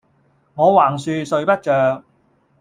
[0.55, 2.03] 我橫豎睡不着，